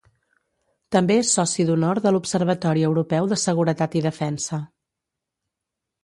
[0.93, 4.59] També és soci d'honor de l'Observatori Europeu de Seguretat i Defensa.